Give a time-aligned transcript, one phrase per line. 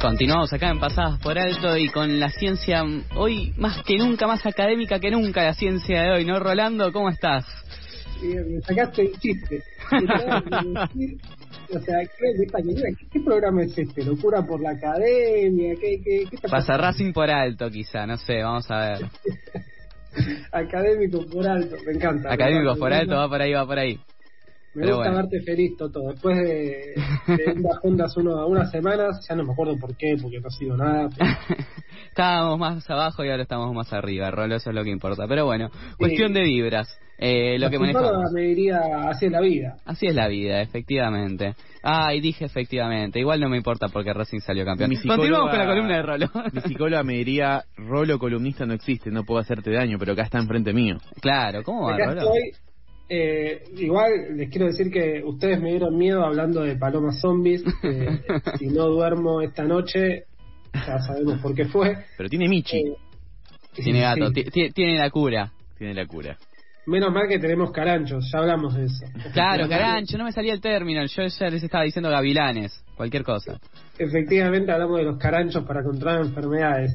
[0.00, 2.84] Continuamos acá en Pasadas por Alto y con la ciencia
[3.16, 6.92] hoy más que nunca, más académica que nunca la ciencia de hoy, ¿no, Rolando?
[6.92, 7.44] ¿Cómo estás?
[8.22, 9.62] Bien, me sacaste el chiste.
[11.74, 12.46] o sea, ¿qué,
[13.10, 14.04] ¿qué, programa es este?
[14.04, 15.74] ¿Locura por la academia?
[15.80, 18.98] ¿Qué, qué, qué está Pasa Racing por alto, quizá, no sé, vamos a ver.
[20.52, 22.32] Académico por alto, me encanta.
[22.32, 23.98] Académico por alto, va por ahí, va por ahí.
[24.78, 26.00] Me gusta verte feliz, Toto.
[26.08, 26.94] Después de,
[27.26, 30.48] de un bajón de hace unas semanas, ya no me acuerdo por qué, porque no
[30.48, 31.08] ha sido nada.
[32.08, 35.26] Estábamos más abajo y ahora estamos más arriba, Rolo, eso es lo que importa.
[35.28, 36.98] Pero bueno, cuestión de vibras.
[37.20, 38.30] Eh, lo que manejamos.
[38.32, 39.76] me diría, así es la vida.
[39.84, 41.54] Así es la vida, efectivamente.
[41.82, 43.18] Ah, y dije efectivamente.
[43.18, 44.90] Igual no me importa porque Racing salió campeón.
[44.90, 46.26] Continuamos con la columna de Rolo.
[46.52, 50.38] mi psicóloga me diría, Rolo columnista no existe, no puedo hacerte daño, pero acá está
[50.38, 50.98] enfrente mío.
[51.20, 52.30] Claro, ¿cómo va, Rolo?
[53.10, 57.64] Eh, igual les quiero decir que ustedes me dieron miedo hablando de palomas zombies.
[57.82, 58.20] Eh,
[58.58, 60.24] si no duermo esta noche,
[60.74, 61.96] ya sabemos por qué fue.
[62.16, 62.78] Pero tiene Michi.
[62.78, 62.96] Eh,
[63.74, 65.52] tiene gato, tiene la cura.
[65.78, 66.36] Tiene la cura.
[66.86, 69.04] Menos mal que tenemos caranchos, ya hablamos de eso.
[69.34, 73.60] Claro, carancho, no me salía el término, yo ya les estaba diciendo gavilanes, cualquier cosa.
[73.98, 76.92] Efectivamente hablamos de los caranchos para controlar enfermedades.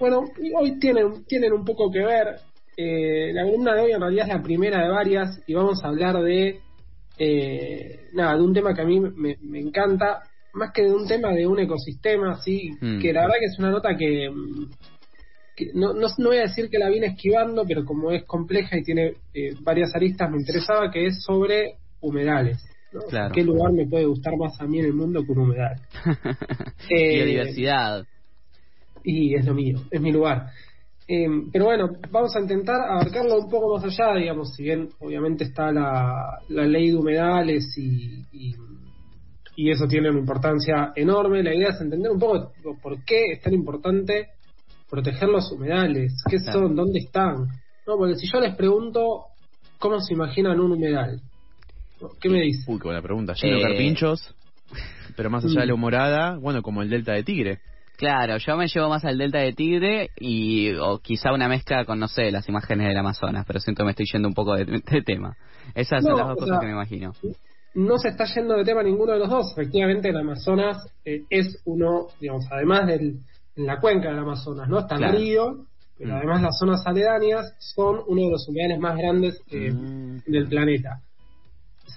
[0.00, 0.24] bueno,
[0.58, 2.40] hoy tienen, tienen un poco que ver,
[2.82, 5.88] eh, la columna de hoy en realidad es la primera de varias y vamos a
[5.88, 6.60] hablar de
[7.18, 10.22] eh, nada de un tema que a mí me, encanta
[10.54, 13.00] más que de un tema de un ecosistema sí mm.
[13.00, 14.30] que la verdad que es una nota que,
[15.74, 19.14] no, no, voy a decir que la viene esquivando pero como es compleja y tiene
[19.34, 22.62] eh, varias aristas me interesaba que es sobre humedales
[23.32, 25.80] ¿Qué lugar me puede gustar más a mí en el mundo que un humedal?
[26.90, 28.06] Biodiversidad.
[29.04, 30.50] Y es lo mío, es mi lugar.
[31.08, 35.44] Eh, pero bueno, vamos a intentar abarcarlo un poco más allá, digamos, si bien obviamente
[35.44, 41.68] está la, la ley de humedales y, y, eso tiene una importancia enorme, la idea
[41.68, 42.52] es entender un poco
[42.82, 44.28] por qué es tan importante
[44.90, 47.46] proteger los humedales, qué son, dónde están.
[47.86, 49.26] No, porque si yo les pregunto
[49.78, 51.20] cómo se imaginan un humedal,
[52.20, 52.74] ¿qué me dicen?
[52.74, 54.34] Uy, qué buena pregunta, lleno de eh, carpinchos,
[55.16, 57.60] pero más allá de la humorada, bueno, como el delta de Tigre.
[58.02, 62.00] Claro, yo me llevo más al delta de Tigre y o quizá una mezcla con,
[62.00, 64.82] no sé, las imágenes del Amazonas, pero siento que me estoy yendo un poco de,
[65.06, 65.36] tema.
[65.72, 67.12] Esas son las dos cosas que me imagino.
[67.76, 69.52] No se está yendo de tema ninguno de los dos.
[69.52, 73.18] Efectivamente, el Amazonas eh, es uno, digamos, además de
[73.54, 74.80] la cuenca del Amazonas, ¿no?
[74.80, 76.16] Está el río, pero mm.
[76.16, 80.22] además las zonas aledañas son uno de los humedales más grandes eh, mm.
[80.26, 81.02] del planeta.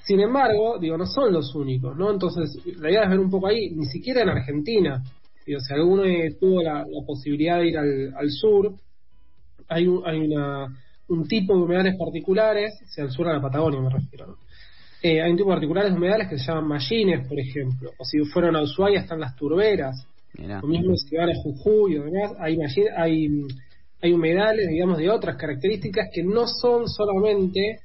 [0.03, 2.11] Sin embargo, digo, no son los únicos, ¿no?
[2.11, 5.01] Entonces, la idea es ver un poco ahí, ni siquiera en Argentina
[5.45, 6.03] Digo, si alguno
[6.39, 8.73] tuvo la, posibilidad de ir al, sur,
[9.67, 10.67] hay, un, hay una,
[11.07, 14.37] un tipo de humedales particulares, sea al sur a la Patagonia me refiero,
[15.01, 18.03] eh, hay un tipo de particulares de humedales que se llaman mallines, por ejemplo, o
[18.03, 22.33] si fueron a Ushuaia están las turberas, lo mismo si van a Jujuy o demás,
[22.39, 22.57] hay,
[22.97, 23.27] hay,
[24.01, 27.79] hay humedales, digamos, de otras características que no son solamente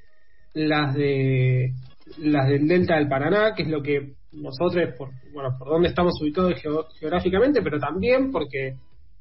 [0.55, 1.73] las de
[2.19, 6.21] las del delta del Paraná, que es lo que nosotros, por, bueno, por dónde estamos
[6.21, 6.55] ubicados
[6.99, 8.77] geográficamente, pero también porque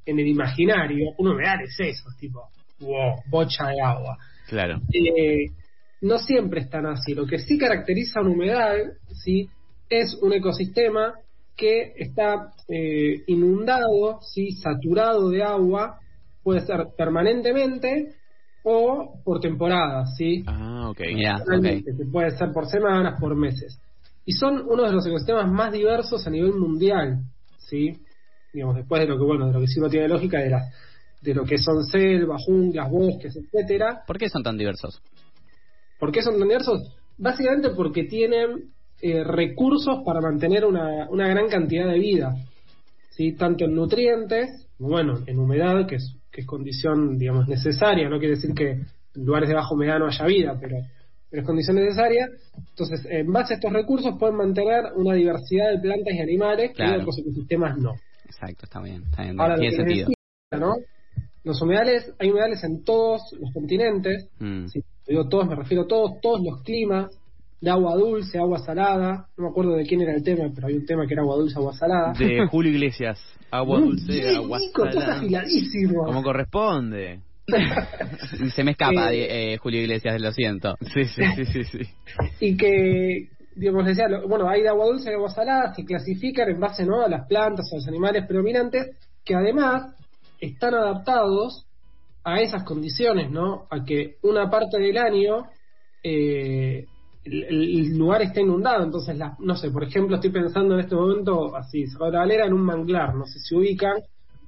[0.06, 2.50] en el imaginario un humedal es eso, tipo,
[2.80, 4.18] wow, bocha de agua.
[4.47, 4.81] Claro.
[4.94, 5.52] Eh,
[6.02, 7.14] no siempre están así.
[7.14, 9.50] Lo que sí caracteriza un humedal, ¿sí?
[9.90, 11.16] es un ecosistema
[11.56, 14.52] que está eh, inundado, ¿sí?
[14.52, 16.00] saturado de agua,
[16.44, 18.14] puede ser permanentemente
[18.64, 20.44] o por temporadas, ¿sí?
[20.47, 21.02] Ah, ok.
[22.12, 23.80] Puede ser por semanas, por meses
[24.29, 27.23] y son uno de los ecosistemas más diversos a nivel mundial,
[27.57, 27.97] ¿sí?
[28.53, 30.72] Digamos, después de lo que, bueno, de lo que sí no tiene lógica de, las
[31.20, 34.03] de lo que son selvas, junglas, bosques, etcétera.
[34.05, 35.02] ¿Por qué son tan diversos?
[35.99, 36.96] ¿Por qué son tan diversos?
[37.17, 38.66] Básicamente porque tienen
[39.02, 42.35] eh, recursos para mantener una, una gran cantidad de vida,
[43.09, 43.32] ¿sí?
[43.32, 48.35] Tanto en nutrientes, bueno, en humedad, que es, que es condición, digamos, necesaria, no quiere
[48.35, 50.78] decir que en lugares de baja humedad no haya vida, pero
[51.29, 52.28] pero es condición necesaria.
[52.58, 56.84] Entonces, en base a estos recursos pueden mantener una diversidad de plantas y animales que
[56.84, 57.93] otros ecosistemas no.
[58.26, 59.40] Exacto, está bien, está bien.
[59.40, 60.09] Ahora, tiene sentido.
[60.58, 60.76] ¿no?
[61.43, 64.29] Los humedales, hay humedales en todos los continentes.
[64.40, 64.66] Mm.
[65.08, 67.11] digo todos, me refiero a todos, todos los climas.
[67.61, 69.28] de agua dulce, agua salada.
[69.37, 71.35] No me acuerdo de quién era el tema, pero hay un tema que era agua
[71.35, 72.14] dulce, agua salada.
[72.14, 73.20] De Julio Iglesias.
[73.52, 75.17] Agua dulce, agua salada.
[75.17, 76.05] afiladísimo.
[76.05, 77.20] Como corresponde.
[78.55, 80.75] Se me escapa, Eh, eh, Julio Iglesias, lo siento.
[80.93, 81.63] Sí, sí, sí, sí.
[81.63, 81.79] sí.
[82.40, 86.49] y que digamos decía lo- bueno hay de agua dulce y agua salada se clasifican
[86.49, 89.93] en base no a las plantas o a los animales predominantes que además
[90.40, 91.66] están adaptados
[92.23, 95.47] a esas condiciones no a que una parte del año
[96.03, 96.85] eh,
[97.25, 100.96] el, el lugar está inundado entonces la, no sé por ejemplo estoy pensando en este
[100.96, 103.97] momento así sobre la galera en un manglar no sé si ubican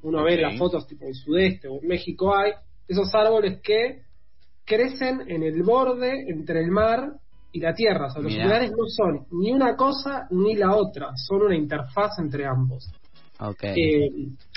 [0.04, 2.54] uno ve las fotos tipo en sudeste o en México hay
[2.92, 4.02] esos árboles que
[4.66, 7.14] crecen en el borde entre el mar
[7.54, 8.08] y la tierra.
[8.08, 12.20] O sea, los humedales no son ni una cosa ni la otra, son una interfaz
[12.20, 12.92] entre ambos.
[13.40, 13.64] Ok.
[13.64, 14.10] Eh,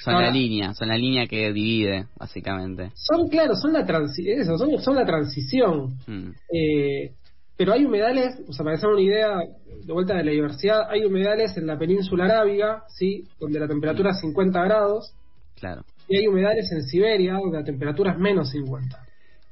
[0.03, 2.91] son ahora, la línea, son la línea que divide, básicamente.
[2.95, 5.97] Son, claro, son la, transi eso, son, son la transición.
[6.07, 6.31] Mm.
[6.53, 7.13] Eh,
[7.57, 11.05] pero hay humedales, o sea, para hacer una idea de vuelta de la diversidad, hay
[11.05, 13.25] humedales en la península arábiga, ¿sí?
[13.39, 15.15] donde la temperatura es 50 grados,
[15.55, 15.83] Claro.
[16.09, 19.01] Y hay humedales en Siberia, donde la temperatura es menos 50.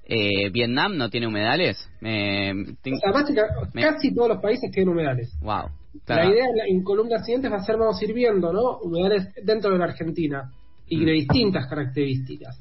[0.05, 1.89] Eh, ¿Vietnam no tiene humedales?
[2.03, 2.53] Eh,
[2.83, 5.33] ten- O sea, Me- casi todos los países tienen humedales.
[5.41, 5.71] Wow.
[6.05, 6.29] Claro.
[6.29, 8.79] La idea en, la- en columnas siguientes va a ser, vamos a ir viendo, ¿no?
[8.79, 10.51] Humedales dentro de la Argentina
[10.89, 11.05] y Mm.
[11.05, 12.61] de distintas características.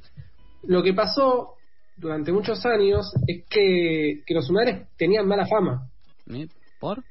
[0.64, 1.56] Lo que pasó
[1.98, 5.88] durante muchos años es que, que los humedales tenían mala fama.
[6.32, 6.48] ¿Eh?
[6.80, 7.04] ¿Por?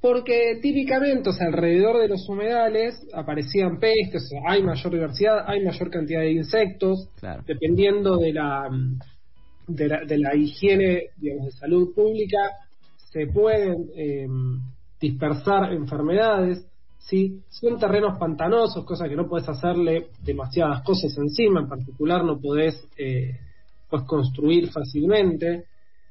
[0.00, 5.44] Porque típicamente, o sea, alrededor de los humedales aparecían pestes, o sea, hay mayor diversidad,
[5.46, 7.42] hay mayor cantidad de insectos, Claro.
[7.46, 8.68] dependiendo de la,
[9.66, 12.38] de la, de la higiene, digamos, de salud pública,
[13.12, 14.26] se pueden eh,
[15.00, 16.64] dispersar enfermedades,
[16.98, 17.40] ¿sí?
[17.48, 22.86] Son terrenos pantanosos, cosa que no puedes hacerle demasiadas cosas encima, en particular no podés
[22.98, 23.36] eh,
[23.90, 25.64] pues construir fácilmente.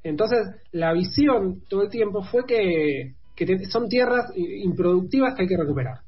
[0.04, 0.39] Entonces,
[0.72, 5.48] la visión todo el tiempo fue que, que te- son tierras i- improductivas que hay
[5.48, 6.00] que recuperar.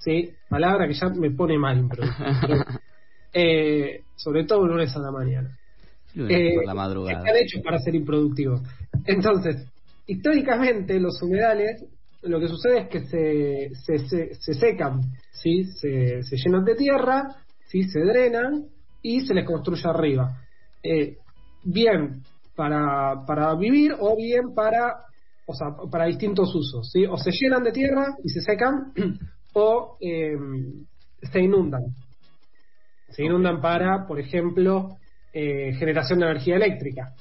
[0.00, 0.30] ¿Sí?
[0.48, 2.18] Palabra que ya me pone mal improductiva.
[3.32, 5.56] eh, sobre todo un lunes a la mañana.
[6.14, 7.18] Lunes Eh, por la madrugada.
[7.18, 8.60] Están hechos para ser improductivos.
[9.04, 9.66] Entonces,
[10.06, 11.84] históricamente los humedales,
[12.22, 15.02] lo que sucede es que se, se, se, se secan,
[15.32, 15.64] ¿sí?
[15.64, 17.36] se, se llenan de tierra,
[17.68, 17.84] ¿sí?
[17.84, 18.64] se drenan
[19.02, 20.42] y se les construye arriba.
[20.82, 21.16] Eh,
[21.64, 22.22] bien
[22.56, 24.94] para, para vivir o bien para,
[25.46, 26.90] o sea, para distintos usos.
[26.90, 27.06] ¿sí?
[27.06, 28.92] O se llenan de tierra y se secan
[29.54, 30.36] o eh,
[31.22, 31.82] se inundan.
[33.08, 34.96] Se inundan para, por ejemplo,
[35.32, 37.14] eh, generación de energía eléctrica.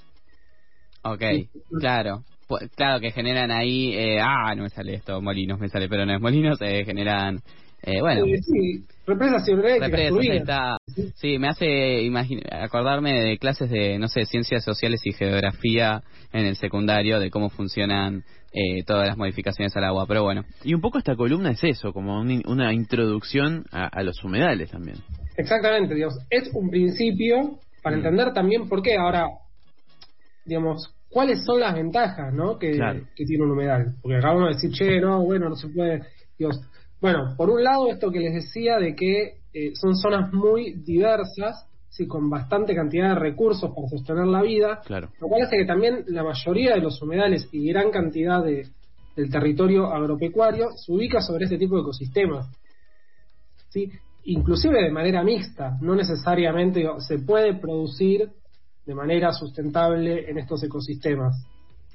[1.03, 1.21] Ok,
[1.79, 2.23] claro.
[2.75, 6.13] Claro que generan ahí, eh, ah, no me sale esto, molinos me sale, pero no
[6.15, 7.41] es molinos, eh, generan,
[7.85, 10.37] eh, bueno, sí, represas hidroeléctricas, represas, ahí turbinas.
[10.39, 10.77] está.
[11.15, 16.01] Sí, me hace imagin- acordarme de clases de, no sé, ciencias sociales y geografía
[16.33, 20.43] en el secundario, de cómo funcionan eh, todas las modificaciones al agua, pero bueno.
[20.63, 24.71] Y un poco esta columna es eso, como un una introducción a, a los humedales
[24.71, 24.97] también.
[25.37, 27.99] Exactamente, digamos, es un principio para Mm.
[27.99, 28.95] entender también por qué.
[28.95, 29.27] Ahora,
[30.45, 32.57] digamos, cuáles son las ventajas ¿no?
[32.57, 33.01] que, Claro.
[33.15, 33.95] que tiene un humedal.
[34.01, 36.01] Porque acabamos de decir, che, no, bueno, no se puede.
[36.37, 36.61] Digamos,
[37.01, 41.67] bueno, por un lado, esto que les decía de que eh, son zonas muy diversas,
[41.89, 45.09] sí, con bastante cantidad de recursos para sostener la vida, Claro.
[45.21, 48.67] lo cual hace que también la mayoría de los humedales y gran cantidad de,
[49.15, 52.47] del territorio agropecuario se ubica sobre este tipo de ecosistemas.
[53.69, 53.89] ¿sí?
[54.25, 58.29] Inclusive de manera mixta, no necesariamente digo, se puede producir
[58.85, 61.35] de manera sustentable en estos ecosistemas.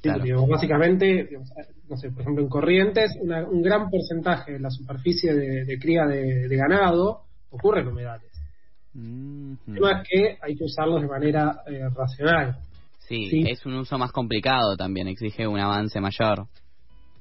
[0.03, 0.09] ¿Sí?
[0.09, 0.25] Claro.
[0.25, 1.51] Digo, básicamente, digamos,
[1.89, 5.79] no sé, por ejemplo, en Corrientes, una- un gran porcentaje de la superficie de, de
[5.79, 8.31] cría de, de ganado ocurre en humedales.
[8.95, 12.57] El tema es que hay que usarlos de manera eh, racional.
[13.09, 13.45] Sí, Sí.
[13.49, 16.47] es un uso más complicado también, exige un avance mayor.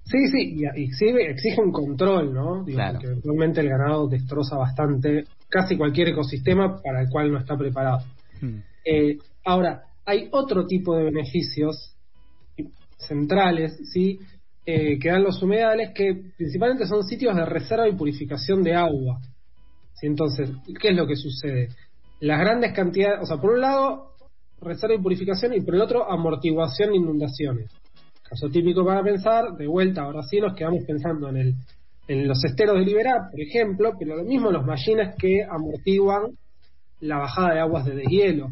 [0.03, 2.63] Sí, sí, y exige un control, ¿no?
[2.63, 2.93] Digo, Claro.
[2.93, 8.00] Porque eventualmente el ganado destroza bastante casi cualquier ecosistema para el cual no está preparado.
[8.41, 8.59] Hmm.
[8.86, 11.95] Eh, ahora, hay otro tipo de beneficios
[13.00, 14.20] centrales, ¿sí?
[14.65, 19.20] Eh, que dan los humedales, que principalmente son sitios de reserva y purificación de agua.
[19.96, 20.06] ¿Sí?
[20.06, 21.70] Entonces, ¿qué es lo que sucede?
[22.20, 24.12] Las grandes cantidades, o sea, por un lado,
[24.62, 27.72] reserva y purificación, y por el otro, amortiguación de inundaciones.
[28.29, 31.56] Caso típico para pensar, de vuelta, ahora sí nos quedamos pensando en el
[32.10, 36.32] en los esteros de Liberá, por ejemplo, pero lo mismo los mallines que amortiguan
[37.01, 38.50] la bajada de aguas de deshielo.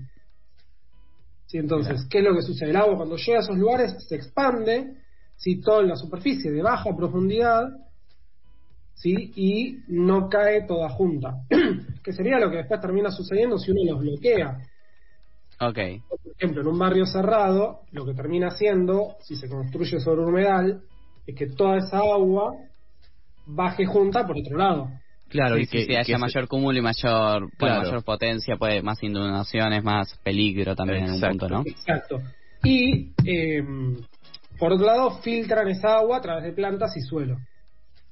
[1.47, 1.57] ¿Sí?
[1.57, 2.69] Entonces, ¿qué es lo que sucede?
[2.69, 4.97] El agua cuando llega a esos lugares se expande,
[5.35, 5.61] ¿sí?
[5.61, 7.69] toda la superficie de baja profundidad,
[8.93, 9.31] ¿sí?
[9.35, 11.41] y no cae toda junta.
[12.03, 14.57] que sería lo que después termina sucediendo si uno los bloquea.
[15.59, 15.79] Ok.
[16.09, 20.29] Por ejemplo, en un barrio cerrado, lo que termina siendo, si se construye sobre un
[20.29, 20.83] humedal,
[21.25, 22.55] es que toda esa agua
[23.45, 24.89] baje junta por otro lado.
[25.29, 27.51] Claro, Sí, y sí, que, sí, y haya que se- mayor cúmulo y mayor, bueno,
[27.57, 27.81] Claro.
[27.83, 31.37] mayor potencia, puede más inundaciones, más peligro también en un Exacto.
[31.39, 31.61] punto, ¿no?
[31.65, 32.17] Exacto.
[32.63, 33.63] Y, eh,
[34.57, 37.37] por otro lado, filtran esa agua a través de plantas y suelo.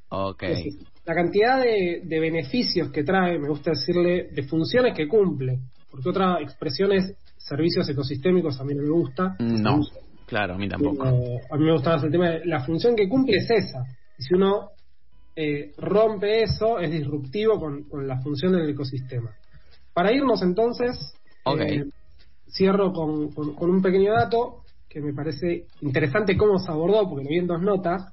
[0.09, 0.43] Ok.
[0.43, 5.59] Entonces, la cantidad de, de beneficios que trae, me gusta decirle, de funciones que cumple,
[5.89, 9.35] porque otra expresión es servicios ecosistémicos, a mí no me gusta.
[9.39, 9.79] No,
[10.25, 10.97] claro, a mí tampoco.
[11.03, 11.17] Pero
[11.51, 13.83] a mí me gusta más el tema de la función que cumple es esa.
[14.17, 14.69] Y si uno
[15.35, 19.31] eh, rompe eso, es disruptivo con, con la función del ecosistema.
[19.93, 21.13] Para irnos entonces,
[21.63, 21.85] eh,
[22.47, 27.23] cierro con, con- con un pequeño dato que me parece interesante cómo se abordó, porque
[27.25, 28.03] lo vi en dos notas.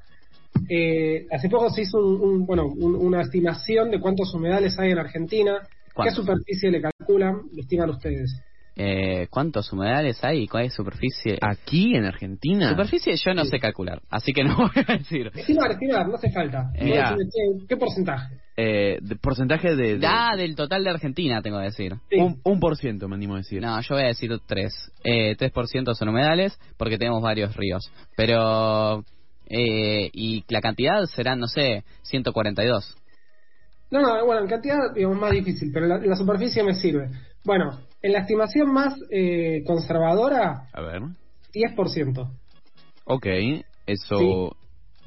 [0.69, 4.91] Eh, hace poco se hizo un, un- bueno, un- una estimación de cuántos humedales hay
[4.91, 5.61] en Argentina,
[6.05, 8.43] qué superficie le calculan, lo estiman ustedes.
[8.75, 10.47] Eh, ¿Cuántos humedales hay?
[10.49, 11.38] ¿Cuál es superficie?
[11.43, 12.71] Aquí en Argentina.
[12.71, 13.50] Superficie yo no Sí.
[13.50, 15.31] sé calcular, así que no voy a decir.
[15.35, 16.71] Estimar, estimar, no hace falta.
[16.75, 18.35] Eh, No decime ¿Qué, qué porcentaje?
[18.57, 21.95] Eh, de- porcentaje de, de- Ah, del total de Argentina tengo que decir.
[22.11, 22.17] Sí.
[22.19, 23.61] un, un por ciento, me animo a decir.
[23.61, 24.73] No, yo voy a decir 3.
[25.05, 27.83] Eh, 3% son humedales porque tenemos varios ríos.
[28.17, 29.05] Pero...
[29.55, 32.97] Eh, y la cantidad serán, no sé, 142.
[33.92, 37.11] No, no, bueno, en cantidad, digamos, más difícil, pero la, la superficie me sirve.
[37.44, 41.02] Bueno, en la estimación más eh, conservadora, A ver.
[41.52, 42.30] 10%.
[43.04, 43.26] Ok,
[43.87, 44.56] eso.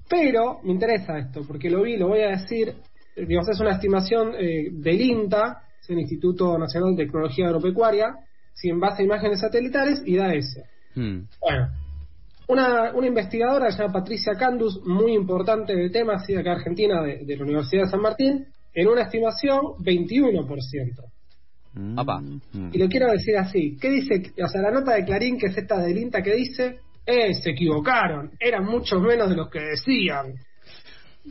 [0.07, 2.75] Pero me interesa esto, porque lo vi, lo voy a decir,
[3.15, 8.13] digamos, es una estimación eh, del INTA, es el Instituto Nacional de Tecnología Agropecuaria,
[8.53, 10.61] si en base a imágenes satelitales, y da eso.
[10.93, 11.21] Hmm.
[11.41, 11.69] Bueno,
[12.49, 17.25] una, una investigadora se llama Patricia Candus, muy importante del tema, de acá Argentina, de,
[17.25, 21.03] de la Universidad de San Martín, en una estimación 21%.
[21.73, 21.99] Mm,
[22.53, 22.69] mm.
[22.73, 24.31] Y lo quiero decir así, ¿qué dice?
[24.43, 27.51] O sea, la nota de Clarín, que es esta del INTA, que dice, eh, se
[27.51, 30.35] equivocaron, eran muchos menos de los que decían.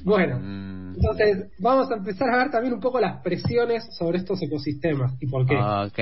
[0.02, 0.94] Bueno, Mm.
[0.96, 5.26] entonces vamos a empezar a ver también un poco las presiones sobre estos ecosistemas y
[5.28, 5.54] por qué.
[5.56, 5.98] Ok,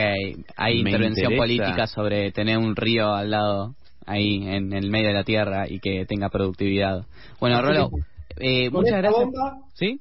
[0.56, 1.42] hay Me intervención interesa.
[1.42, 3.74] política sobre tener un río al lado,
[4.06, 7.04] ahí en el medio de la tierra y que tenga productividad.
[7.38, 7.90] Bueno, Rolo,
[8.40, 9.24] eh, muchas gracias.
[9.26, 10.00] bomba, ¿Sí?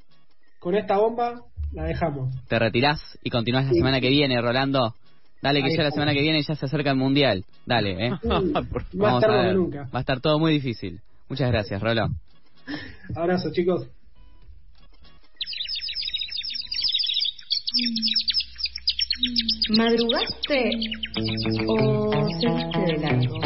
[0.62, 1.42] Con esta bomba
[1.74, 2.34] la dejamos.
[2.48, 3.78] Te retirás y continuás la Sí.
[3.80, 4.94] semana que viene, Rolando.
[5.42, 7.44] Dale, que Ahí ya la semana que viene ya se acerca el mundial.
[7.66, 8.12] Dale, ¿eh?
[8.12, 9.56] Mm, más Vamos a ver.
[9.56, 9.90] nunca.
[9.94, 11.02] Va a estar todo muy difícil.
[11.30, 12.10] Muchas gracias, Rolo.
[13.16, 13.88] Abrazo, chicos.
[19.78, 20.70] ¿Madrugaste
[21.68, 23.40] o seguiste de largo?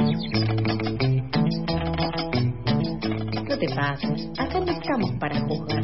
[3.48, 5.84] No te pases, acá no estamos para juzgar.